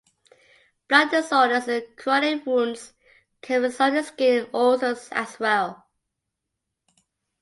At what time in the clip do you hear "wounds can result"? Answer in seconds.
2.47-3.93